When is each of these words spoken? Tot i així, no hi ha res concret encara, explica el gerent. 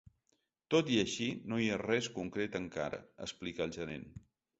Tot 0.73 0.87
i 0.93 0.95
així, 1.01 1.27
no 1.51 1.59
hi 1.63 1.67
ha 1.73 1.77
res 1.81 2.07
concret 2.15 2.57
encara, 2.61 3.01
explica 3.27 3.65
el 3.67 3.75
gerent. 3.77 4.09